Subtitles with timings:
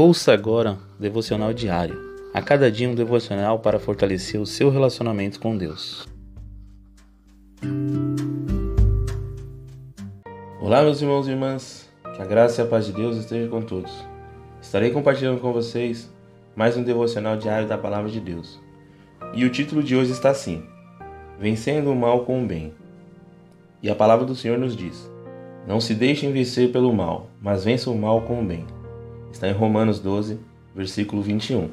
[0.00, 1.98] Ouça agora o devocional diário.
[2.32, 6.06] A cada dia um devocional para fortalecer o seu relacionamento com Deus.
[10.60, 11.90] Olá, meus irmãos e irmãs.
[12.14, 13.90] Que a graça e a paz de Deus esteja com todos.
[14.62, 16.08] Estarei compartilhando com vocês
[16.54, 18.60] mais um devocional diário da palavra de Deus.
[19.34, 20.62] E o título de hoje está assim:
[21.40, 22.72] Vencendo o mal com o bem.
[23.82, 25.10] E a palavra do Senhor nos diz:
[25.66, 28.77] Não se deixem vencer pelo mal, mas vençam o mal com o bem.
[29.32, 30.38] Está em Romanos 12,
[30.74, 31.70] versículo 21.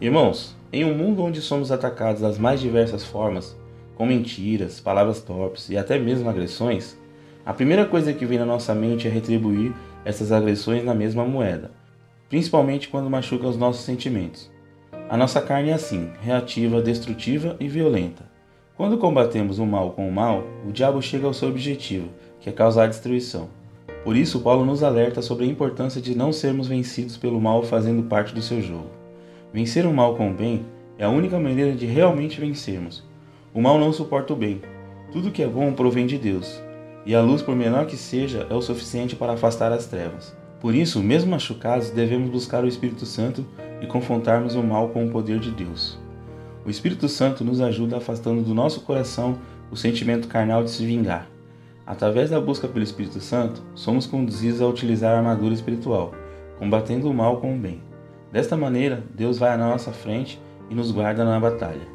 [0.00, 3.56] Irmãos, em um mundo onde somos atacados das mais diversas formas,
[3.94, 6.98] com mentiras, palavras torpes e até mesmo agressões,
[7.46, 9.72] a primeira coisa que vem na nossa mente é retribuir
[10.04, 11.70] essas agressões na mesma moeda,
[12.28, 14.50] principalmente quando machuca os nossos sentimentos.
[15.08, 18.24] A nossa carne é assim, reativa, destrutiva e violenta.
[18.76, 22.08] Quando combatemos o mal com o mal, o diabo chega ao seu objetivo,
[22.40, 23.48] que é causar destruição.
[24.02, 28.02] Por isso, Paulo nos alerta sobre a importância de não sermos vencidos pelo mal fazendo
[28.02, 28.90] parte do seu jogo.
[29.52, 30.66] Vencer o mal com o bem
[30.98, 33.02] é a única maneira de realmente vencermos.
[33.52, 34.60] O mal não suporta o bem.
[35.12, 36.60] Tudo que é bom provém de Deus,
[37.06, 40.34] e a luz, por menor que seja, é o suficiente para afastar as trevas.
[40.58, 43.44] Por isso, mesmo machucados, devemos buscar o Espírito Santo
[43.82, 45.98] e confrontarmos o mal com o poder de Deus.
[46.64, 49.38] O Espírito Santo nos ajuda afastando do nosso coração
[49.70, 51.28] o sentimento carnal de se vingar.
[51.86, 56.12] Através da busca pelo Espírito Santo, somos conduzidos a utilizar a armadura espiritual,
[56.58, 57.82] combatendo o mal com o bem.
[58.32, 60.40] Desta maneira, Deus vai à nossa frente
[60.70, 61.86] e nos guarda na batalha.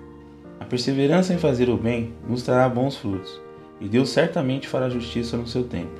[0.59, 3.41] A perseverança em fazer o bem nos trará bons frutos,
[3.81, 5.99] e Deus certamente fará justiça no seu tempo.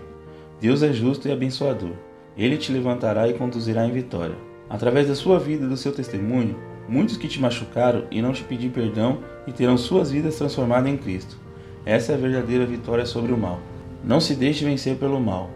[0.61, 1.93] Deus é justo e abençoador.
[2.37, 4.35] Ele te levantará e conduzirá em vitória.
[4.69, 6.55] Através da sua vida e do seu testemunho,
[6.87, 11.37] muitos que te machucaram irão te pedir perdão e terão suas vidas transformadas em Cristo.
[11.85, 13.59] Essa é a verdadeira vitória sobre o mal.
[14.03, 15.49] Não se deixe vencer pelo mal.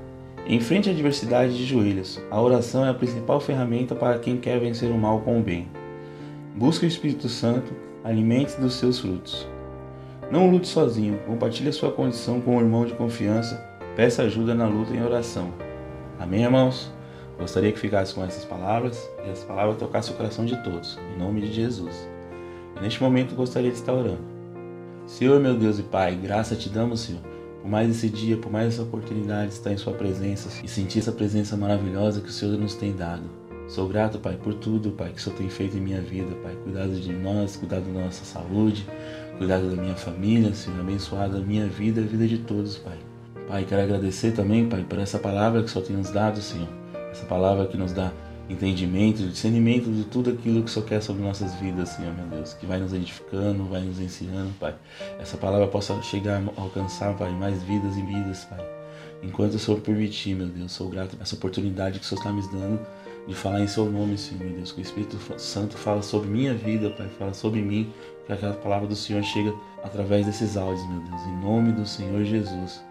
[0.45, 2.21] Enfrente a adversidade de joelhos.
[2.29, 5.69] A oração é a principal ferramenta para quem quer vencer o mal com o bem.
[6.53, 7.71] Busque o Espírito Santo,
[8.03, 9.47] alimente dos seus frutos.
[10.29, 13.55] Não lute sozinho, compartilhe sua condição com um irmão de confiança,
[13.95, 15.53] peça ajuda na luta em oração.
[16.19, 16.91] Amém, irmãos?
[17.39, 21.19] Gostaria que ficasse com essas palavras e as palavras tocassem o coração de todos, em
[21.19, 22.09] nome de Jesus.
[22.77, 24.33] E neste momento gostaria de estar orando.
[25.05, 27.33] Senhor, meu Deus e Pai, graça te damos, Senhor
[27.63, 30.99] por mais esse dia, por mais essa oportunidade de estar em Sua presença e sentir
[30.99, 33.23] essa presença maravilhosa que o Senhor nos tem dado.
[33.69, 36.57] Sou grato, Pai, por tudo, Pai, que o Senhor tem feito em minha vida, Pai.
[36.61, 38.85] Cuidado de nós, cuidado da nossa saúde,
[39.37, 42.97] cuidado da minha família, Senhor, abençoado a minha vida e a vida de todos, Pai.
[43.47, 46.67] Pai, quero agradecer também, Pai, por essa palavra que o Senhor tem nos dado, Senhor.
[47.11, 48.11] Essa palavra que nos dá
[48.49, 52.53] entendimento, discernimento de tudo aquilo que o Senhor quer sobre nossas vidas, Senhor, meu Deus,
[52.53, 54.75] que vai nos edificando, vai nos ensinando, Pai.
[55.19, 58.65] Essa palavra possa chegar alcançar, Pai, mais vidas e vidas, Pai.
[59.21, 62.31] Enquanto o Senhor permitir, meu Deus, sou grato por essa oportunidade que o Senhor está
[62.31, 62.85] me dando
[63.25, 64.71] de falar em Seu nome, Senhor, meu Deus.
[64.73, 67.91] Que o Espírito Santo fala sobre minha vida, Pai, fala sobre mim,
[68.25, 71.21] que aquela palavra do Senhor chega através desses áudios, meu Deus.
[71.21, 72.81] Em nome do Senhor Jesus.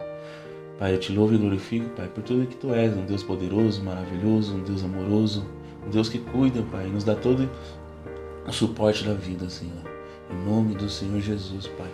[0.82, 3.84] Pai, eu te louvo e glorifico, Pai, por tudo que Tu és, um Deus poderoso,
[3.84, 5.46] maravilhoso, um Deus amoroso,
[5.86, 7.48] um Deus que cuida, Pai, e nos dá todo
[8.44, 9.84] o suporte da vida, Senhor.
[10.28, 11.86] Em nome do Senhor Jesus, Pai.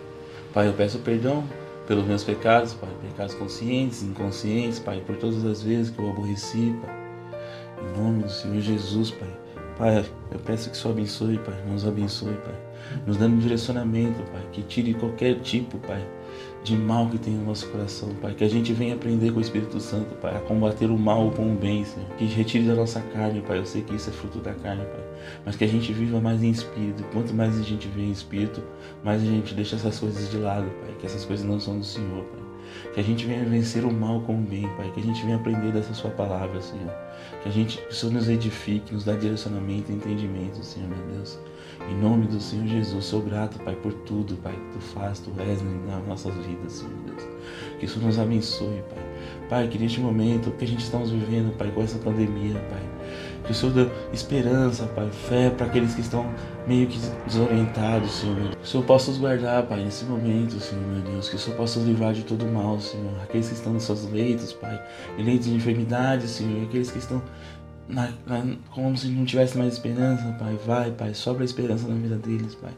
[0.51, 1.43] Pai, eu peço perdão
[1.87, 6.75] pelos meus pecados, Pai, pecados conscientes, inconscientes, Pai, por todas as vezes que eu aborreci,
[6.83, 6.95] Pai.
[7.83, 9.29] Em nome do Senhor Jesus, Pai.
[9.77, 12.55] Pai, eu peço que o Senhor abençoe, Pai, nos abençoe, Pai.
[13.05, 16.03] Nos dando direcionamento, Pai, que tire qualquer tipo, Pai,
[16.63, 18.33] de mal que tem no nosso coração, Pai.
[18.33, 21.51] Que a gente venha aprender com o Espírito Santo, Pai, a combater o mal com
[21.51, 22.07] o bem, Senhor.
[22.17, 23.59] Que retire da nossa carne, Pai.
[23.59, 25.03] Eu sei que isso é fruto da carne, Pai.
[25.45, 27.03] Mas que a gente viva mais em espírito.
[27.13, 28.61] Quanto mais a gente vê em espírito,
[29.03, 30.95] mais a gente deixa essas coisas de lado, Pai.
[30.99, 32.48] Que essas coisas não são do Senhor, Pai.
[32.93, 34.91] Que a gente venha vencer o mal com o bem, Pai.
[34.93, 36.91] Que a gente venha aprender dessa Sua palavra, Senhor.
[37.43, 41.15] Que a gente, que o Senhor nos edifique, nos dá direcionamento e entendimento, Senhor, meu
[41.15, 41.39] Deus.
[41.89, 45.31] Em nome do Senhor Jesus, sou grato, Pai, por tudo, Pai, que Tu faz, Tu
[45.39, 47.23] és nas nossas vidas, Senhor Deus.
[47.79, 48.98] Que isso nos abençoe, Pai.
[49.49, 52.81] Pai, que neste momento que a gente estamos vivendo, Pai, com essa pandemia, Pai,
[53.43, 56.31] que o Senhor dê esperança, Pai, fé para aqueles que estão
[56.67, 58.49] meio que desorientados, Senhor.
[58.51, 61.29] Que o Senhor possa os guardar, Pai, nesse momento, Senhor, meu Deus.
[61.29, 63.11] Que o Senhor possa os livrar de todo mal, Senhor.
[63.23, 64.79] Aqueles que estão nos seus leitos, Pai,
[65.17, 66.63] em leitos de enfermidade, Senhor.
[66.63, 67.19] Aqueles que estão
[67.89, 70.55] na, na, como se não tivesse mais esperança, Pai.
[70.65, 72.71] Vai, Pai, sobra a esperança na vida deles, Pai.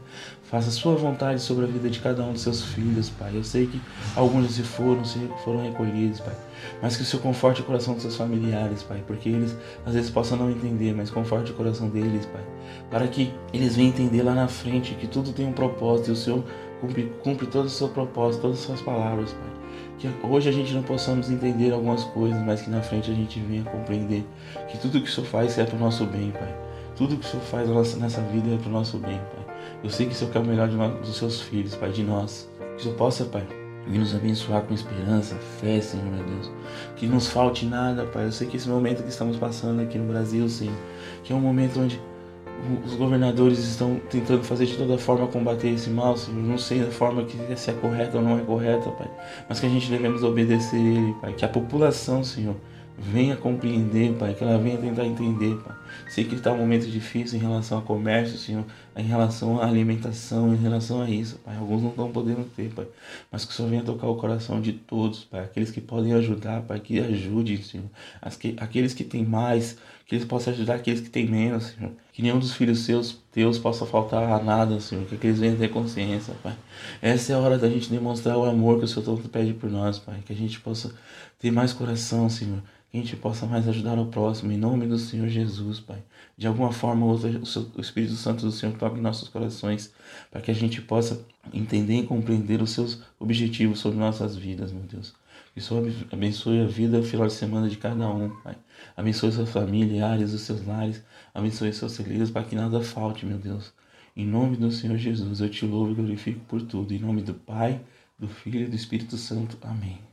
[0.44, 3.30] Faça a sua vontade sobre a vida de cada um dos seus filhos, Pai.
[3.34, 3.80] Eu sei que
[4.16, 6.34] alguns já se foram, se foram recolhidos, Pai.
[6.80, 9.04] Mas que o Senhor conforte o coração dos seus familiares, Pai.
[9.06, 9.54] Porque eles
[9.84, 12.42] às vezes possam não entender, mas conforte o coração deles, Pai.
[12.90, 16.16] Para que eles venham entender lá na frente que tudo tem um propósito e o
[16.16, 16.42] Senhor
[16.80, 19.61] cumpre, cumpre todo o seu propósito, todas as suas palavras, Pai.
[19.98, 23.38] Que hoje a gente não possamos entender algumas coisas, mas que na frente a gente
[23.40, 24.24] venha compreender
[24.68, 26.54] que tudo que o Senhor faz é para o nosso bem, Pai.
[26.96, 29.56] Tudo que o Senhor faz nessa vida é para o nosso bem, Pai.
[29.82, 32.48] Eu sei que o Senhor quer o melhor nós, dos seus filhos, Pai, de nós.
[32.58, 33.46] Que o Senhor possa, Pai,
[33.86, 36.50] e nos abençoar com esperança, fé, Senhor, meu Deus.
[36.96, 38.26] Que nos falte nada, Pai.
[38.26, 40.74] Eu sei que esse momento que estamos passando aqui no Brasil, Senhor,
[41.24, 42.00] que é um momento onde
[42.84, 46.42] os governadores estão tentando fazer de toda forma combater esse mal, Senhor.
[46.42, 49.10] Não sei da forma que se é correta ou não é correta, Pai.
[49.48, 51.32] Mas que a gente devemos obedecer Ele, Pai.
[51.32, 52.56] Que a população, Senhor,
[52.96, 55.74] venha compreender, Pai, que ela venha tentar entender, Pai.
[56.08, 58.64] Sei que está um momento difícil em relação ao comércio, Senhor,
[58.96, 61.56] em relação à alimentação, em relação a isso, Pai.
[61.56, 62.86] Alguns não estão podendo ter, Pai.
[63.30, 65.40] Mas que o Senhor venha tocar o coração de todos, Pai.
[65.40, 67.86] Aqueles que podem ajudar, Pai, que ajudem, Senhor.
[68.58, 71.92] Aqueles que têm mais, que eles possam ajudar aqueles que têm menos, Senhor.
[72.12, 75.04] Que nenhum dos filhos seus, Deus, possa faltar a nada, Senhor.
[75.06, 76.56] Que eles venham ter consciência, Pai.
[77.00, 79.70] Essa é a hora da gente demonstrar o amor que o Senhor tanto pede por
[79.70, 80.20] nós, Pai.
[80.26, 80.94] Que a gente possa
[81.38, 82.62] ter mais coração, Senhor
[82.92, 85.96] que a gente possa mais ajudar o próximo, em nome do Senhor Jesus, Pai.
[86.36, 89.90] De alguma forma ou outra, o, Espírito Santo do Senhor toque nossos corações,
[90.30, 91.24] para que a gente possa
[91.54, 95.14] entender e compreender os seus objetivos sobre nossas vidas, meu Deus.
[95.52, 98.56] Que o Senhor abençoe a vida, o final de semana de cada um, Pai.
[98.96, 101.04] Abençoe seus familiares, os seus lares,
[101.34, 103.72] abençoe seus celeiros, para que nada falte, meu Deus.
[104.16, 106.92] Em nome do Senhor Jesus, eu te louvo e glorifico por tudo.
[106.94, 107.80] Em nome do Pai,
[108.18, 109.58] do Filho e do Espírito Santo.
[109.62, 110.11] Amém.